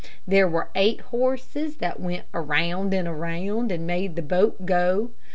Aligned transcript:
There 0.25 0.47
were 0.47 0.69
eight 0.73 0.99
horses 0.99 1.75
that 1.75 1.99
went 1.99 2.25
around 2.33 2.91
and 2.91 3.07
around, 3.07 3.71
and 3.71 3.85
made 3.85 4.15
the 4.15 4.23
boat 4.23 4.65
go. 4.65 5.11